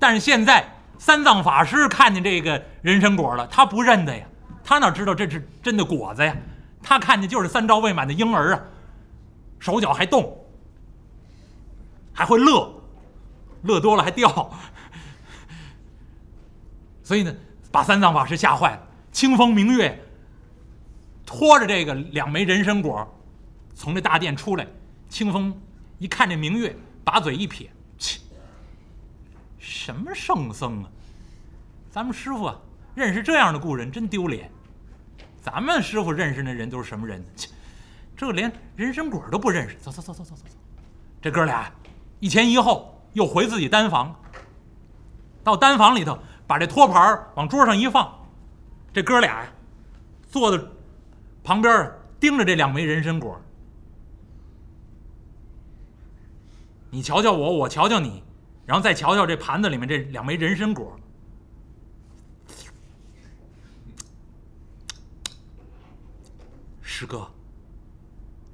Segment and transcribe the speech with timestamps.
[0.00, 0.68] 但是现在
[0.98, 4.26] 三藏法师看见这个人参果了，他不认得呀，
[4.64, 6.36] 他哪知道这是真的果子呀？
[6.82, 8.62] 他看见就是三朝未满的婴儿啊，
[9.58, 10.36] 手脚还动，
[12.14, 12.72] 还会乐，
[13.62, 14.50] 乐多了还掉，
[17.04, 17.34] 所以呢，
[17.70, 18.82] 把三藏法师吓坏了。
[19.12, 20.02] 清风明月
[21.26, 23.06] 拖着这个两枚人参果
[23.74, 24.66] 从这大殿出来，
[25.10, 25.54] 清风
[25.98, 26.74] 一看这明月，
[27.04, 28.20] 把嘴一撇，切，
[29.60, 30.90] 什么圣僧啊？
[31.90, 32.56] 咱们师傅啊，
[32.94, 34.50] 认识这样的故人真丢脸。
[35.40, 37.24] 咱们师傅认识那人都是什么人？
[37.36, 37.48] 切，
[38.16, 39.76] 这连人参果都不认识。
[39.76, 40.56] 走走走走走走走，
[41.20, 41.70] 这哥俩
[42.18, 44.14] 一前一后又回自己单房。
[45.42, 48.12] 到单房里头，把这托盘往桌上一放，
[48.92, 49.52] 这哥俩呀，
[50.28, 50.62] 坐在
[51.42, 53.40] 旁边盯着这两枚人参果。
[56.90, 58.22] 你瞧瞧我，我瞧瞧你，
[58.70, 60.96] 然后再瞧瞧这盘子里面这两枚人参果。
[66.80, 67.28] 师哥，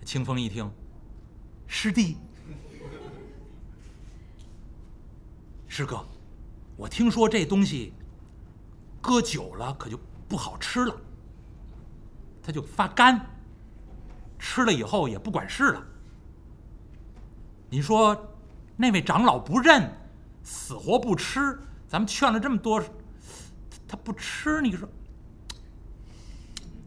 [0.06, 0.72] 清风一听，
[1.66, 2.16] 师弟，
[5.68, 6.02] 师哥，
[6.78, 7.92] 我听说这东西
[9.02, 10.96] 搁久了可就不好吃了，
[12.42, 13.20] 它就发干，
[14.38, 15.86] 吃了以后也不管事了。
[17.68, 18.16] 你说
[18.78, 19.92] 那位长老不认，
[20.46, 21.58] 死活不吃，
[21.88, 22.80] 咱们劝了这么多，
[23.88, 24.88] 他不吃，你说，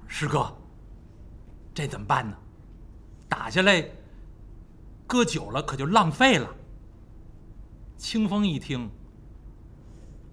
[0.07, 0.55] 师哥。
[1.73, 2.37] 这怎么办呢？
[3.27, 3.89] 打下来，
[5.05, 6.49] 搁久了可就浪费了。
[7.97, 8.89] 清风一听，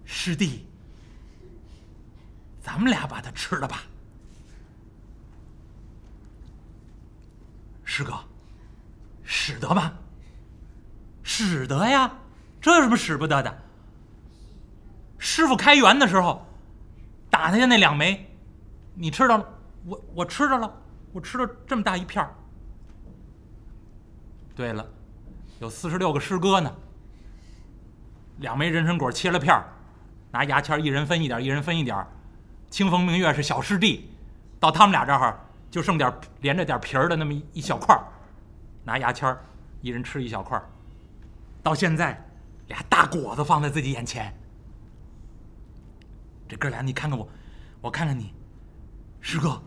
[0.05, 0.65] 师弟，
[2.61, 3.83] 咱们俩把它吃了吧。
[7.83, 8.13] 师哥，
[9.23, 9.93] 使得吗？
[11.23, 12.13] 使得呀，
[12.61, 13.57] 这有什么使不得的？
[15.17, 16.45] 师傅开元的时候，
[17.29, 18.29] 打下那两枚，
[18.93, 19.45] 你吃到了，
[19.85, 20.71] 我我吃着了。
[21.13, 22.31] 我吃了这么大一片儿。
[24.53, 24.85] 对了，
[25.59, 26.71] 有四十六个师哥呢。
[28.39, 29.65] 两枚人参果切了片儿，
[30.29, 32.05] 拿牙签一人分一点，一人分一点。
[32.69, 34.11] 清风明月是小师弟，
[34.59, 35.39] 到他们俩这儿
[35.71, 38.03] 就剩点连着点皮儿的那么一小块儿，
[38.83, 39.35] 拿牙签
[39.81, 40.69] 一人吃一小块儿。
[41.63, 42.26] 到现在，
[42.67, 44.33] 俩大果子放在自己眼前。
[46.47, 47.27] 这哥俩，你看看我，
[47.81, 48.33] 我看看你，
[49.19, 49.61] 师哥，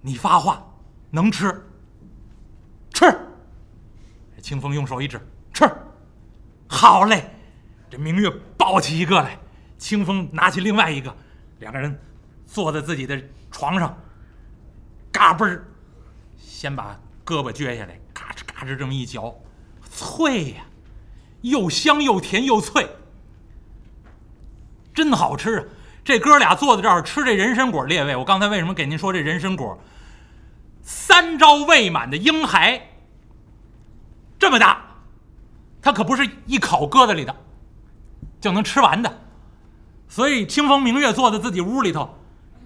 [0.00, 0.66] 你发话。
[1.08, 1.64] 能吃，
[2.92, 3.06] 吃。
[4.42, 5.20] 清风用手一指，
[5.54, 5.64] 吃。
[6.68, 7.30] 好嘞，
[7.88, 9.38] 这明月抱起一个来，
[9.78, 11.16] 清风拿起另外一个，
[11.60, 11.98] 两个人
[12.44, 13.18] 坐在自己的
[13.50, 13.96] 床上，
[15.12, 15.64] 嘎嘣儿，
[16.36, 19.34] 先把胳膊撅下来，嘎吱嘎吱这么一嚼，
[19.88, 20.66] 脆呀，
[21.42, 22.88] 又香又甜又脆，
[24.94, 25.64] 真好吃啊！
[26.04, 29.78] 这哥俩坐在这儿吃这人参果，列位，我刚才为什么给您说这人参果？
[30.82, 32.80] 三朝未满的婴孩，
[34.38, 34.84] 这么大，
[35.82, 37.34] 他可不是一口搁在里的
[38.40, 39.20] 就能吃完的。
[40.08, 42.08] 所以清风明月坐在自己屋里头，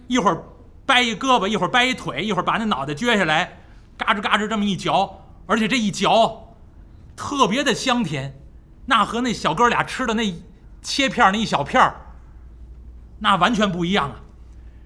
[0.07, 0.45] 一会儿
[0.85, 3.59] 掰一胳膊，一会儿掰一腿，一会儿把那脑袋撅下来，
[3.97, 6.55] 嘎吱嘎吱这么一嚼，而且这一嚼
[7.17, 8.39] 特别的香甜，
[8.91, 10.35] 那和那小哥俩吃的那
[10.83, 11.95] 切片那一小片儿
[13.21, 14.17] 那完全不一样啊！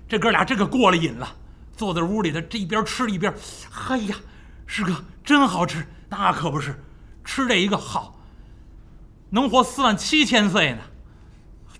[0.07, 1.37] 这哥俩这可过了瘾了。
[1.75, 3.35] 坐在屋里，头，这一边吃一边，
[3.89, 4.15] 哎呀，
[4.67, 6.85] 师哥真好吃，那可不是，
[7.25, 8.21] 吃这一个好，
[9.31, 10.83] 能活四万七千岁呢，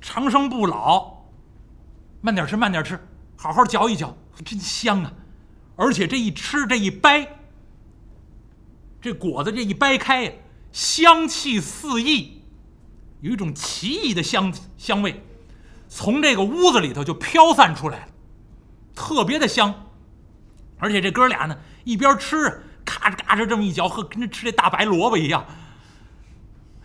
[0.01, 1.27] 长生不老。
[2.23, 2.99] 慢点吃，慢点吃，
[3.37, 5.13] 好好嚼一嚼，真香啊！
[5.77, 7.29] 而且这一吃，这一掰，
[9.03, 10.33] 这果子这一掰开呀，
[10.75, 12.43] 香气四溢，
[13.21, 15.25] 有一种奇异的香香味，
[15.89, 18.09] 从这个屋子里头就飘散出来了，
[18.93, 19.73] 特别的香。
[20.79, 25.47] 而且这哥俩呢，一边吃，咔哧咔哧这么一嚼，和跟吃这大白萝卜一样，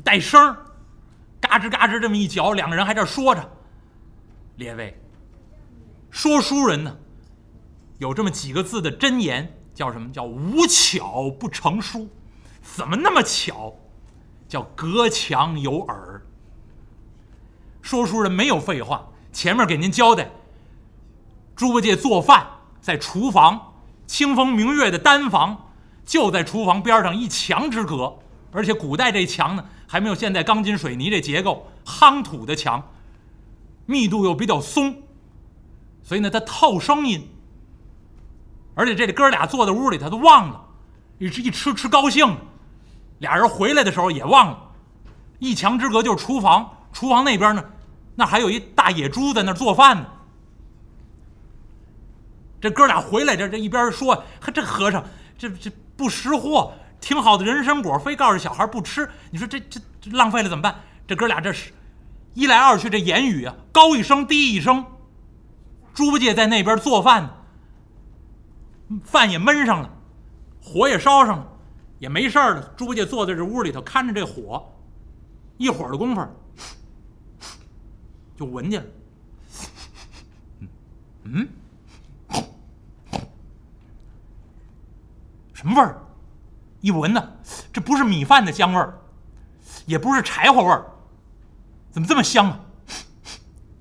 [0.03, 0.55] 带声，
[1.41, 3.51] 嘎吱嘎吱这么一嚼，两个人还这说着。
[4.57, 5.01] 列位，
[6.11, 6.95] 说书人呢，
[7.97, 12.07] 有这么几个字的真言，叫什么叫无巧不成书？
[12.61, 13.75] 怎么那么巧？
[14.47, 16.25] 叫隔墙有耳。
[17.81, 20.31] 说书人没有废话，前面给您交代，
[21.55, 22.47] 猪八戒做饭
[22.81, 23.73] 在厨房。
[24.07, 25.69] 清风明月的单房
[26.03, 28.17] 就在厨房边上一墙之隔，
[28.51, 32.91] 而且古代这墙呢还没有现在钢筋水泥这结构，夯土的墙，
[33.85, 35.03] 密度又比较松，
[36.01, 37.29] 所以呢它透声音。
[38.73, 40.59] 而且这哥俩坐在屋里，他都忘了，
[41.19, 42.35] 一吃一吃吃高兴，
[43.19, 44.57] 俩人回来的时候也忘了，
[45.39, 47.63] 一墙之隔就是厨房，厨房那边呢，
[48.15, 50.05] 那还有一大野猪在那做饭呢。
[52.61, 54.23] 这哥俩回来，这这一边说：“，
[54.53, 55.01] 这和尚
[55.37, 59.09] 这这不识货，挺好的人参果，非告诉小孩不吃。
[59.31, 60.75] 你说这这这浪费了怎么办？”
[61.07, 61.71] 这哥俩这是
[62.33, 64.85] 一来二去，这言语啊，高一声低一声。
[65.93, 67.29] 猪八戒在那边做饭呢，
[69.03, 69.89] 饭也焖上了，
[70.61, 71.47] 火也烧上了，
[71.99, 72.73] 也没事儿了。
[72.75, 74.73] 猪八戒坐在这屋里头看着这火，
[75.57, 76.27] 一会儿的功夫，
[78.35, 78.89] 就闻见了，
[81.23, 81.47] 嗯。
[85.53, 86.01] 什么味儿？
[86.79, 87.33] 一闻呢，
[87.73, 88.97] 这不是米饭的香味儿，
[89.85, 90.85] 也不是柴火味儿，
[91.91, 92.61] 怎么这么香啊？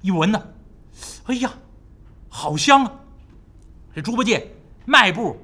[0.00, 0.48] 一闻呢，
[1.26, 1.52] 哎呀，
[2.28, 2.92] 好香啊！
[3.94, 4.56] 这猪八戒
[4.86, 5.36] 迈步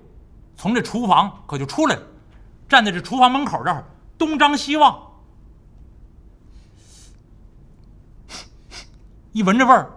[0.56, 2.02] 从这厨房可就出来了，
[2.74, 3.84] 站在这厨房门口这儿，
[4.18, 5.00] 东张西望，
[9.30, 9.92] 一闻这味儿，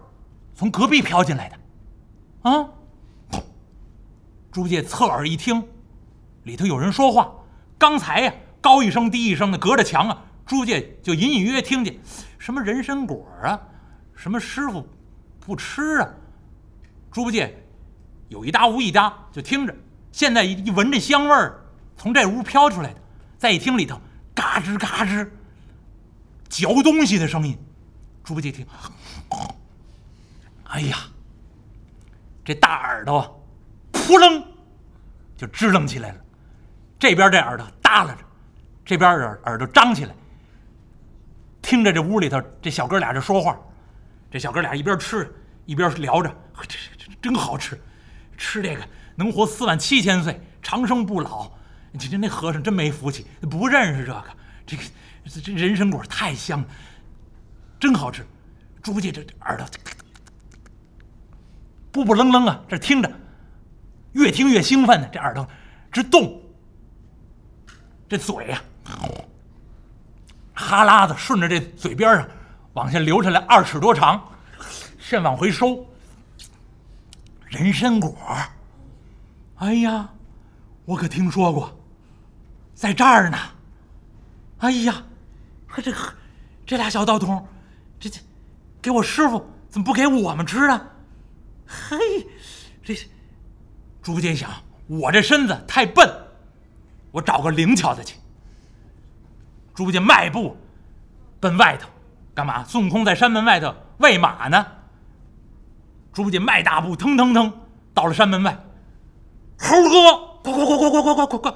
[0.53, 2.69] 从隔壁飘进来的，啊！
[4.51, 5.67] 猪八戒侧耳一听。
[6.43, 7.33] 里头有人说话，
[7.79, 8.31] 刚才呀，
[8.61, 11.99] 高一声低一声的，隔着墙啊，朱家就隐隐约约听见，
[12.37, 13.59] 什么人参果啊，
[14.13, 14.87] 什么师傅
[15.39, 16.07] 不吃啊，
[17.11, 17.57] 猪八戒
[18.29, 19.75] 有一搭无一搭就听着，
[20.11, 21.63] 现在一一闻这香味儿，
[21.97, 23.01] 从这屋飘出来的，
[23.37, 23.99] 再一听里头
[24.35, 25.27] 嘎吱嘎吱
[26.47, 27.57] 嚼东西的声音，
[28.23, 28.65] 猪八戒听，
[30.65, 30.97] 哎呀，
[32.45, 33.43] 这大耳朵
[33.91, 34.43] 扑棱
[35.35, 36.17] 就支棱起来了。
[36.99, 38.19] 这边这耳朵耷拉着，
[38.85, 40.13] 这边耳耳朵张起来，
[41.61, 43.57] 听着这屋里头这小哥俩这说话，
[44.31, 45.35] 这小哥俩一边吃
[45.65, 46.29] 一边聊着，
[46.67, 47.79] 这这真好吃，
[48.37, 51.51] 吃这个能活四万七千岁，长生不老。
[51.97, 54.25] 这这那和尚真没福气，不认识这个，
[54.65, 54.83] 这个
[55.41, 56.67] 这人参果太香了，
[57.79, 58.25] 真好吃。
[58.81, 59.67] 猪八戒这耳朵
[61.91, 63.11] 不不愣愣啊，这听着，
[64.13, 65.45] 越听越兴奋呢，这耳朵
[65.91, 66.41] 直动。
[68.07, 68.61] 这嘴呀，
[70.53, 72.25] 哈喇子顺着这嘴边上
[72.73, 74.31] 往下流下来二尺多长，
[74.99, 75.85] 先往回收。
[77.47, 78.15] 人参果，
[79.55, 80.09] 哎呀，
[80.85, 81.76] 我可听说过，
[82.77, 83.37] 在这儿呢。
[84.59, 85.03] 哎呀，
[85.67, 85.91] 可这
[86.63, 87.45] 这俩小道童，
[87.99, 88.19] 这这
[88.79, 90.87] 给我师傅怎么不给我们吃呢？
[91.65, 91.97] 嘿，
[92.83, 92.95] 这
[94.03, 94.51] 猪八戒想，
[94.85, 96.07] 我这身子太笨。
[97.11, 98.15] 我找个灵巧的去。
[99.73, 100.55] 猪八戒迈步
[101.39, 101.89] 奔外头，
[102.35, 102.63] 干嘛？
[102.63, 104.63] 孙悟空在山门外头喂马呢。
[106.13, 107.51] 猪八戒迈大步，腾腾腾
[107.95, 108.55] 到了山门外。
[109.57, 111.53] 猴哥，快快快快快快快快！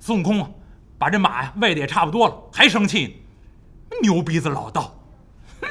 [0.00, 0.54] 孙悟空，
[0.98, 3.22] 把这马呀喂的也差不多了，还生气？
[4.02, 4.94] 牛鼻子老道，
[5.60, 5.68] 哼！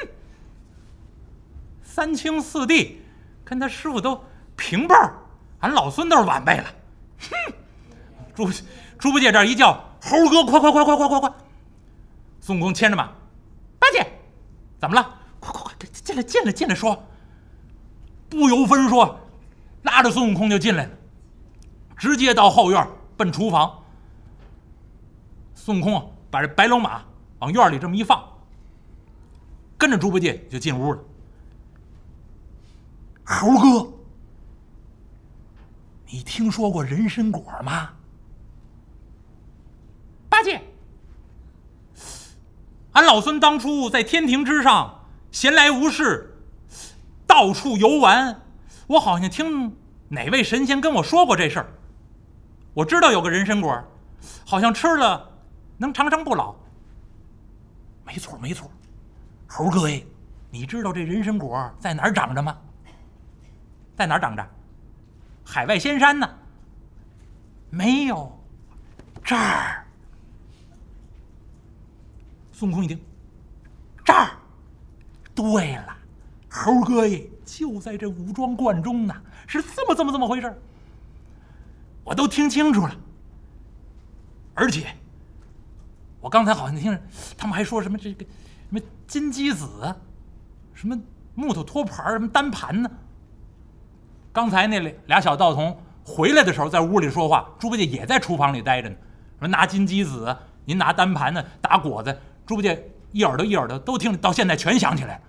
[1.82, 3.02] 三清四帝
[3.44, 4.22] 跟他师傅都
[4.56, 5.14] 平辈儿，
[5.58, 6.64] 俺老孙都是晚辈了，
[7.18, 7.52] 哼！
[8.32, 8.48] 猪
[8.98, 11.32] 猪八戒这一叫，猴哥，快快快快快快快！
[12.40, 13.06] 孙悟空牵着马，
[13.80, 14.06] 八戒，
[14.78, 15.14] 怎么了？
[15.40, 17.04] 快快快，进来进来进来说。
[18.28, 19.18] 不由分说，
[19.82, 20.90] 拉着孙悟空就进来了，
[21.96, 22.86] 直接到后院
[23.16, 23.79] 奔厨房。
[25.62, 27.02] 孙悟空把这白龙马
[27.40, 28.26] 往院里这么一放，
[29.76, 30.98] 跟着猪八戒就进屋了。
[33.24, 33.92] 猴哥，
[36.06, 37.90] 你听说过人参果吗？
[40.30, 40.62] 八戒，
[42.92, 46.38] 俺老孙当初在天庭之上闲来无事，
[47.26, 48.40] 到处游玩，
[48.86, 49.76] 我好像听
[50.08, 51.74] 哪位神仙跟我说过这事儿。
[52.72, 53.84] 我知道有个人参果，
[54.46, 55.29] 好像吃了
[55.80, 56.54] 能长生不老。
[58.04, 58.70] 没错，没错，
[59.46, 59.88] 猴哥，
[60.50, 62.54] 你知道这人参果在哪儿长着吗？
[63.96, 64.46] 在哪儿长着？
[65.42, 66.28] 海外仙山呢？
[67.70, 68.30] 没有，
[69.24, 69.86] 这儿。
[72.52, 73.00] 孙悟空一听，
[74.04, 74.32] 这儿，
[75.34, 75.96] 对了，
[76.50, 79.14] 猴哥爷就在这五庄观中呢，
[79.46, 80.62] 是这么这么这么回事
[82.04, 82.94] 我都听清楚了。
[84.52, 84.94] 而且，
[86.20, 87.02] 我刚才好像听着
[87.36, 89.94] 他们还说什么这个什么金鸡子，
[90.74, 90.98] 什么
[91.34, 92.90] 木头托盘什么单盘呢。
[94.32, 98.96] 刚才那俩小道童回来的时候，在屋里说话，猪八戒也在厨房里待着呢，
[99.38, 102.16] 说拿金鸡子，您拿单盘呢，打果子。
[102.46, 105.20] 猪八戒一耳朵一耳朵都听，到现在全想起来。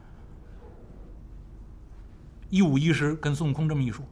[2.50, 4.06] 一五一十跟孙悟空这么一说，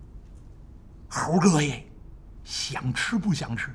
[1.10, 1.86] 猴哥耶
[2.44, 3.70] 想吃不想吃？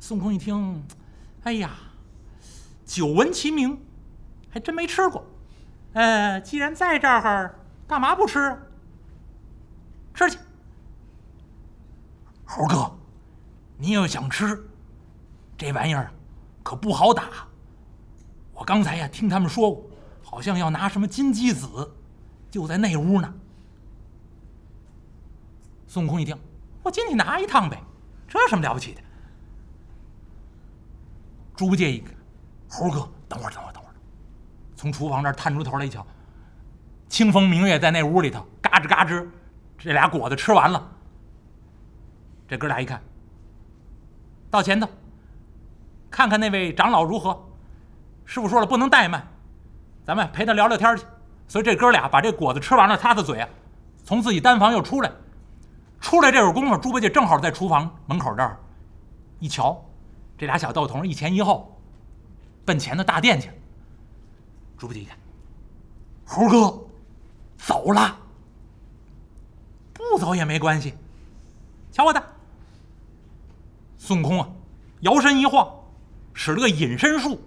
[0.00, 0.82] 孙悟空一听，
[1.48, 1.70] 哎呀，
[2.84, 3.80] 久闻其名，
[4.50, 5.24] 还真没吃过。
[5.94, 8.54] 呃，既然在这儿，干嘛不吃？
[10.12, 10.38] 吃去。
[12.44, 12.94] 猴哥，
[13.78, 14.62] 你要想吃，
[15.56, 16.12] 这玩意儿
[16.62, 17.30] 可不好打。
[18.52, 19.82] 我刚才呀听他们说过，
[20.22, 21.66] 好像要拿什么金鸡子，
[22.50, 23.34] 就在那屋呢。
[25.86, 26.38] 孙悟空一听，
[26.82, 27.82] 我进去拿一趟呗，
[28.28, 29.00] 这有什么了不起的？
[31.58, 32.08] 猪八戒一个，
[32.68, 33.94] 猴哥，等会儿，等会儿，等会儿，
[34.76, 36.06] 从厨房那儿探出头来一瞧，
[37.08, 39.26] 清风明月在那屋里头，嘎吱嘎吱，
[39.76, 40.80] 这俩果子吃完了。
[42.46, 43.02] 这哥俩一看，
[44.48, 44.88] 到前头
[46.08, 47.36] 看看那位长老如何。
[48.24, 49.26] 师傅说了，不能怠慢，
[50.04, 51.04] 咱们陪他聊聊天去。
[51.48, 53.44] 所以这哥俩把这果子吃完了，擦擦嘴，
[54.04, 55.10] 从自己单房又出来。
[56.00, 58.56] 出来这会儿功夫，猪八戒正好在厨房门口这儿
[59.40, 59.84] 一瞧，
[60.38, 61.76] 这俩小道童一前一后，
[62.64, 63.50] 奔前头大殿去。
[64.78, 65.18] 猪八戒一看，
[66.24, 66.86] 猴哥
[67.58, 68.16] 走了，
[69.92, 70.94] 不走也没关系，
[71.90, 72.22] 瞧我的！
[73.98, 74.48] 孙悟空啊，
[75.00, 75.68] 摇身一晃，
[76.32, 77.40] 使了个隐身术，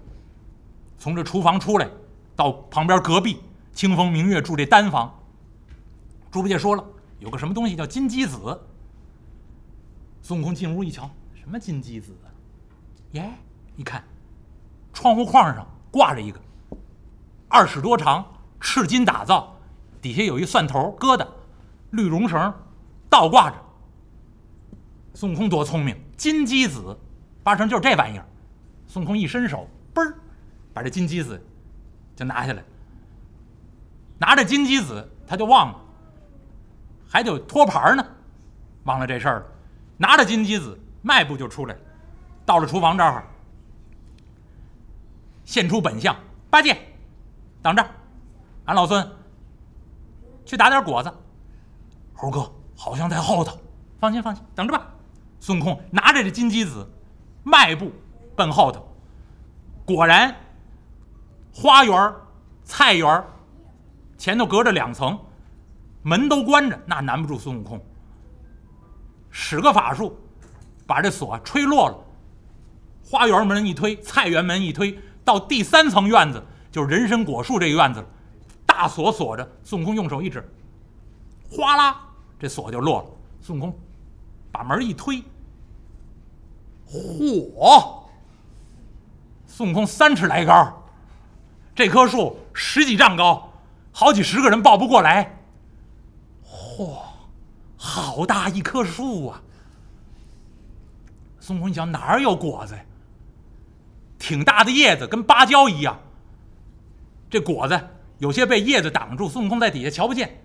[0.99, 1.89] 从这厨房出来，
[2.35, 3.39] 到旁边隔壁
[3.73, 5.17] 清风明月住这单房。
[6.29, 6.85] 猪八戒说了。
[7.19, 8.59] 有个什么东西叫金鸡子？
[10.23, 11.07] 孙悟空进屋一瞧，
[11.39, 12.30] 什么金鸡子啊？
[13.11, 13.31] 耶，
[13.75, 14.03] 一看，
[14.93, 16.39] 窗户框上挂着一个，
[17.49, 18.25] 二尺多长，
[18.59, 19.55] 赤金打造，
[20.01, 21.27] 底下有一蒜头疙瘩，
[21.91, 22.53] 绿绒绳
[23.09, 23.55] 倒挂着。
[25.13, 26.97] 孙悟空多聪明，金鸡子，
[27.43, 28.25] 八成就是这玩意儿。
[28.87, 30.15] 孙悟空一伸手，嘣儿，
[30.73, 31.41] 把这金鸡子
[32.15, 32.63] 就拿下来。
[34.17, 35.79] 拿着金鸡子，他就忘了。
[37.09, 38.05] 还得托盘呢，
[38.85, 39.45] 忘了这事儿了。
[39.97, 41.81] 拿着金鸡子，迈步就出来了，
[42.51, 43.23] 到了厨房这儿，
[45.45, 46.13] 现出本相。
[46.49, 46.77] 八戒，
[47.61, 47.89] 等着，
[48.65, 49.09] 俺老孙
[50.43, 51.09] 去打点果子。
[52.13, 53.57] 猴哥好像在后头，
[54.01, 54.85] 放心放心，等着吧。
[55.39, 56.85] 孙悟空拿着这金鸡子，
[57.41, 57.89] 迈步
[58.35, 58.85] 奔后头。
[59.85, 60.35] 果然，
[61.53, 62.13] 花园、
[62.65, 63.23] 菜园
[64.17, 65.17] 前头隔着两层。
[66.01, 67.81] 门都关着，那难不住孙悟空。
[69.29, 70.19] 使个法术，
[70.85, 71.97] 把这锁吹落了。
[73.03, 78.05] 花园门一推，菜园门一推，到第三层院子，就是人参果树这个院子。
[78.65, 80.43] 大锁锁着，孙悟空用手一指，
[81.51, 82.01] 哗啦，
[82.39, 83.07] 这锁就落了。
[83.41, 83.77] 孙悟空
[84.51, 85.21] 把门一推，
[86.89, 88.01] 嚯！
[89.45, 90.83] 孙悟空三尺来高，
[91.75, 93.51] 这棵树十几丈高，
[93.91, 95.37] 好几十个人抱不过来。
[96.47, 96.97] 嚯，
[97.75, 99.43] 好大一棵树啊！
[101.39, 102.81] 孙悟空一想，哪儿有果子呀？
[104.21, 105.99] 挺大的叶子，跟芭蕉一样。
[107.29, 110.41] 这果子有些被叶子挡住，孙悟空在底下瞧不见。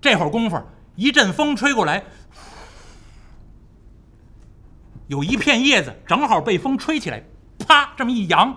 [0.00, 0.60] 这会儿功夫，
[0.96, 2.02] 一阵风吹过来，
[5.06, 7.22] 有一片叶子正好被风吹起来，
[7.66, 8.54] 啪，这么一扬，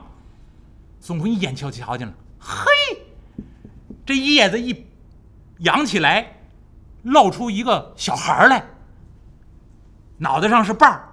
[1.00, 2.66] 孙悟空一眼瞧瞧见了，嘿，
[4.06, 4.86] 这叶子一
[5.60, 6.38] 扬起来。
[7.04, 8.64] 露出一个小孩来，
[10.20, 11.10] 脑袋上是瓣儿，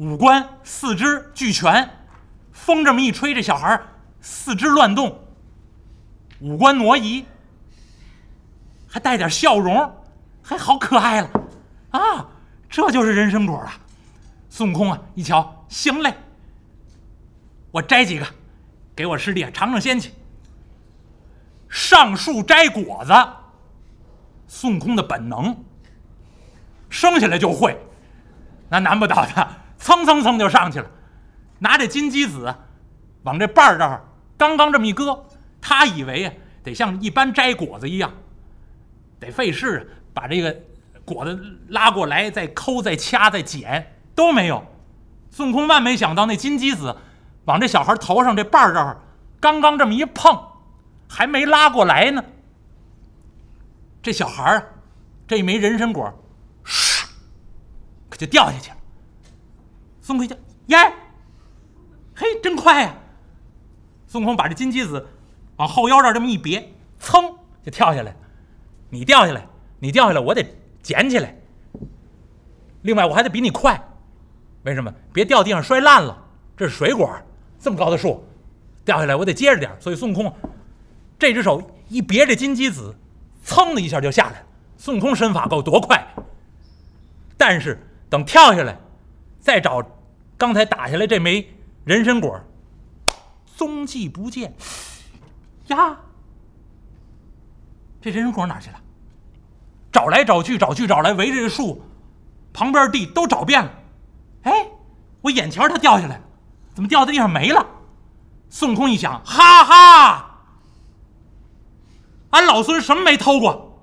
[0.00, 1.90] 五官四肢俱全，
[2.52, 3.78] 风这么一吹，这小孩
[4.22, 5.22] 四肢乱动，
[6.40, 7.26] 五官挪移，
[8.88, 9.94] 还带点笑容，
[10.42, 11.30] 还好可爱了，
[11.90, 12.26] 啊，
[12.70, 13.74] 这就是人参果啊！
[14.48, 16.14] 孙悟空啊，一瞧，行嘞，
[17.70, 18.26] 我摘几个，
[18.96, 20.14] 给我师弟尝尝鲜去。
[21.68, 23.12] 上树摘果子。
[24.48, 25.54] 孙悟空的本能，
[26.88, 27.78] 生下来就会，
[28.70, 29.46] 那难不倒他，
[29.80, 30.88] 蹭蹭蹭就上去了，
[31.58, 32.54] 拿这金鸡子，
[33.22, 34.04] 往这瓣儿这儿
[34.36, 35.26] 刚刚这么一搁，
[35.60, 36.32] 他以为啊，
[36.62, 38.12] 得像一般摘果子一样，
[39.18, 40.54] 得费事把这个
[41.04, 44.62] 果子拉过来，再抠、再掐、再剪，都没有。
[45.30, 46.94] 孙悟空万没想到，那金鸡子
[47.46, 49.00] 往这小孩头上这瓣儿这儿
[49.40, 50.38] 刚刚这么一碰，
[51.08, 52.22] 还没拉过来呢。
[54.02, 54.74] 这小孩儿，
[55.26, 56.12] 这枚人参果，
[56.64, 57.06] 唰，
[58.08, 58.76] 可就掉下去了。
[60.10, 60.76] 孙悟空一耶，
[62.16, 62.92] 嘿，真快呀！
[64.08, 65.06] 孙悟空把这金鸡子
[65.54, 68.16] 往后腰这儿这么一别，噌就跳下来。
[68.88, 69.46] 你掉下来，
[69.78, 70.44] 你掉下来，我得
[70.82, 71.36] 捡起来。
[72.82, 73.80] 另外，我还得比你快，
[74.64, 74.92] 为什么？
[75.12, 76.26] 别掉地上摔烂了。
[76.56, 77.08] 这是水果，
[77.60, 78.24] 这么高的树，
[78.84, 79.70] 掉下来我得接着点。
[79.78, 80.34] 所以孙悟空
[81.20, 82.92] 这只手一别这金鸡子。
[83.44, 84.44] 噌的一下就下来，
[84.76, 86.04] 孙悟空身法够多快！
[87.36, 88.76] 但是等跳下来，
[89.38, 89.80] 再找
[90.40, 91.54] 刚才打下来这枚
[91.84, 92.40] 人参果，
[93.56, 94.54] 踪迹不见。
[95.66, 95.98] 呀，
[98.00, 98.80] 这人参果哪去了？
[99.92, 101.82] 找来找去，找去找来，围着这树
[102.54, 103.70] 旁边地都找遍了。
[104.44, 104.66] 哎，
[105.20, 106.18] 我眼前它掉下来，
[106.72, 107.66] 怎么掉在地上没了？
[108.48, 110.40] 孙悟空一想，哈哈，
[112.30, 113.78] 俺老孙什么没偷过？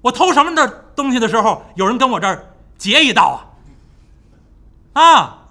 [0.00, 3.53] 我偷什么的东西的时候，有人跟我这儿劫一道啊？
[4.94, 5.48] 啊！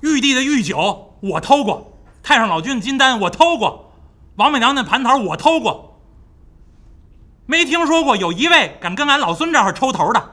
[0.00, 3.92] 玉帝的玉酒我偷过，太上老君的金丹我偷过，
[4.36, 6.00] 王母娘娘蟠桃我偷过，
[7.46, 10.30] 没听说过有一位敢跟俺老孙这儿抽头的。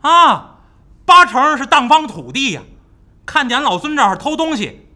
[0.00, 0.58] 啊，
[1.06, 2.62] 八成是荡方土地呀！
[3.24, 4.88] 看见俺老孙这儿偷东西，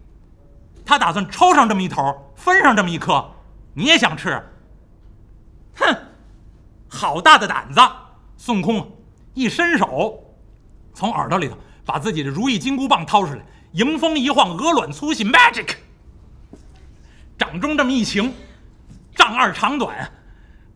[0.85, 3.31] 他打算抽上这么一头，分上这么一颗，
[3.75, 4.45] 你也想吃？
[5.77, 5.97] 哼，
[6.89, 7.81] 好大的胆子！
[8.37, 8.99] 孙悟空
[9.33, 10.26] 一伸手，
[10.97, 15.75] 从耳朵里头把自己的如意金箍棒掏出来，迎风一晃，鹅卵粗细，magic，
[17.37, 18.33] 掌中这么一擎，
[19.15, 20.11] 丈二长短，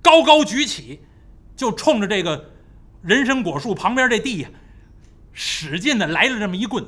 [0.02, 1.00] 高高举起，
[1.56, 2.50] 就冲着这个
[3.00, 4.50] 人参果树旁边这地呀，
[5.32, 6.84] 使劲的来了这么一棍，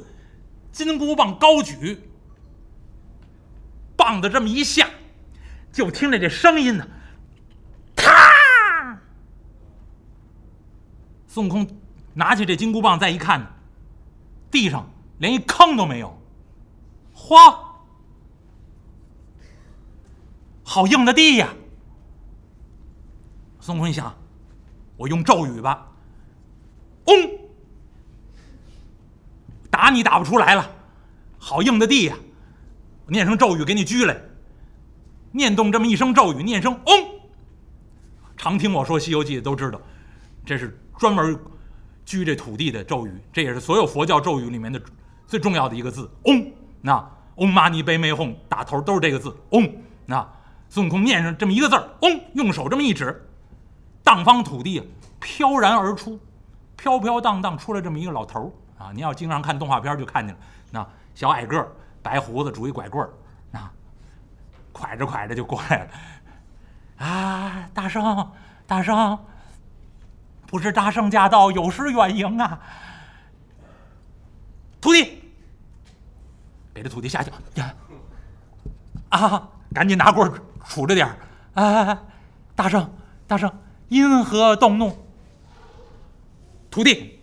[0.71, 1.99] 金箍棒高举，
[3.97, 4.87] 棒子这么一下，
[5.73, 6.87] 就听着这声音呢。
[11.27, 11.67] 孙悟空
[12.15, 13.55] 拿起这金箍棒，再一看，
[14.51, 14.87] 地上
[15.19, 16.15] 连一坑都没有。
[17.15, 17.57] 嚯，
[20.63, 21.49] 好硬的地呀！
[23.61, 24.15] 孙悟空一想，
[24.97, 25.87] 我用咒语吧，
[27.07, 27.15] 嗡，
[29.71, 30.71] 打你打不出来了，
[31.39, 32.17] 好硬的地呀！
[33.07, 34.21] 我念声咒语给你拘来，
[35.31, 37.21] 念动这么一声咒语，念声嗡。
[38.37, 39.81] 常听我说《西游记》的都知道，
[40.45, 40.79] 这是。
[40.99, 41.37] 专门
[42.13, 44.79] 居这土地的咒语，这也是所有佛教咒语里面的
[45.27, 46.11] 最重要的一个字。
[46.25, 46.53] 嗡，
[46.83, 49.35] 那嗡嘛呢呗咪吽，打头都是这个字。
[49.53, 50.29] 嗡，那
[50.69, 53.27] 孙悟空念上这么一个字，嗡，用手这么一指，
[54.03, 56.21] 荡方土地飘然而出，
[56.77, 58.93] 飘飘荡荡出来这么一个老头儿啊！
[58.93, 61.73] 您要经常看动画片就看见了，那小矮个儿，
[62.03, 63.11] 白胡子，拄一拐棍儿，
[63.51, 63.71] 那
[64.71, 65.91] 拐着拐着就过来了。
[67.07, 68.31] 啊，大圣，
[68.67, 69.19] 大圣。
[70.53, 72.61] 不知大圣驾到，有失远迎啊！
[74.83, 75.23] 徒弟，
[76.75, 77.75] 给这徒弟下去呀！
[79.09, 80.31] 啊，赶紧拿棍
[80.63, 81.17] 杵着点儿！
[81.55, 81.99] 哎，
[82.55, 82.93] 大圣，
[83.27, 83.51] 大圣，
[83.89, 84.95] 因何动怒？
[86.71, 87.19] 徒弟，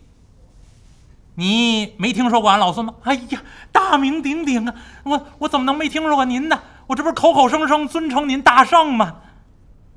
[1.35, 2.95] 你没听说过俺老孙吗？
[3.03, 4.73] 哎呀，大名鼎鼎啊！
[5.03, 6.59] 我我怎么能没听说过您呢？
[6.87, 9.17] 我这不是口口声声尊称您大圣吗？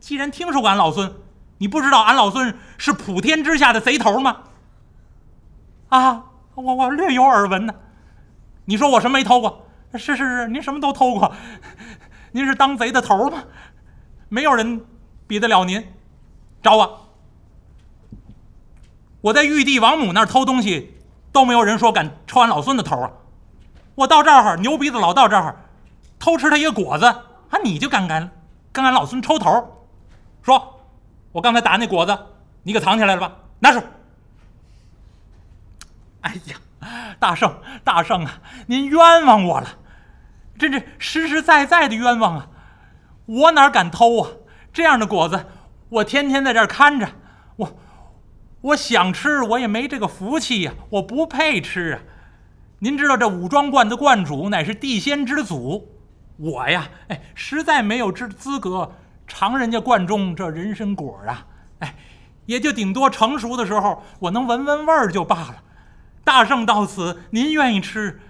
[0.00, 1.10] 既然听说过俺老孙。
[1.62, 4.38] 你不知道俺老孙是普天之下的贼头吗？
[5.90, 6.24] 啊，
[6.56, 7.74] 我我略有耳闻呢。
[8.64, 9.64] 你说我什么没偷过？
[9.92, 11.32] 是是是，您什么都偷过。
[12.32, 13.44] 您是当贼的头吗？
[14.28, 14.84] 没有人
[15.28, 15.86] 比得了您。
[16.64, 17.10] 找我，
[19.20, 23.12] 我在玉帝王母那儿偷东西，都没有人说敢抽俺老孙的头啊。
[23.94, 25.54] 我到这儿牛鼻子老到这儿，
[26.18, 27.22] 偷吃他一个果子，啊，
[27.62, 28.28] 你就敢敢
[28.72, 29.86] 跟俺老孙抽头？
[30.42, 30.71] 说。
[31.32, 32.16] 我刚才打那果子，
[32.62, 33.36] 你给藏起来了吧？
[33.58, 33.82] 拿出！
[36.20, 36.56] 哎呀，
[37.18, 39.68] 大圣，大圣啊，您冤枉我了，
[40.58, 42.48] 这这实实在在的冤枉啊！
[43.26, 44.30] 我哪敢偷啊？
[44.72, 45.46] 这样的果子，
[45.88, 47.08] 我天天在这儿看着，
[47.56, 47.76] 我
[48.60, 52.00] 我想吃，我也没这个福气呀，我不配吃啊！
[52.80, 55.98] 您知道这武庄观的观主乃是地仙之祖，
[56.36, 58.92] 我呀，哎，实在没有资资格。
[59.34, 61.46] 尝人家罐中这人参果啊，
[61.78, 61.94] 哎，
[62.44, 65.54] 也就顶多成熟的时候，我能闻闻味儿就罢了。
[66.22, 68.20] 大圣到此，您愿意吃？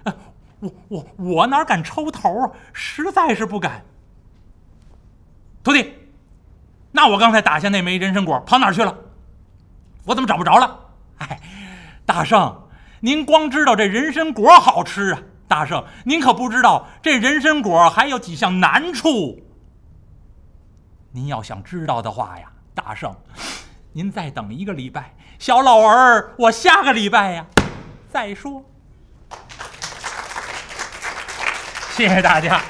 [0.61, 2.53] 我我我哪敢抽头啊？
[2.73, 3.83] 实在是不敢。
[5.65, 5.93] 徒弟，
[6.93, 8.97] 那我刚才打下那枚人参果跑哪儿去了？
[10.05, 10.79] 我怎么找不着了？
[11.19, 11.41] 哎，
[12.07, 12.69] 大圣，
[13.01, 19.41] 您光知道这人参果好吃啊，大圣，您可不知道这人参果还有几项难处。
[21.13, 23.15] 您要想知道的话呀，大圣，
[23.93, 25.15] 您再等一个礼拜。
[25.39, 27.47] 小老儿，我下个礼拜呀
[28.11, 28.65] 再说。
[31.91, 32.61] 谢谢大家。